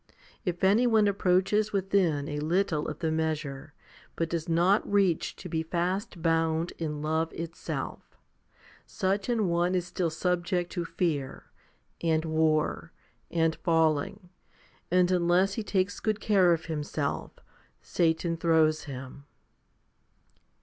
[0.45, 3.75] If anyone approaches within a little of the measure
[4.15, 8.17] but does not reach to be fast bound in love itself,
[8.87, 11.51] such an one is still subject to fear,
[12.01, 12.91] and war,
[13.29, 14.31] and falling,
[14.89, 17.33] and unless he takes good care of himself,
[17.83, 19.25] Satan throws him.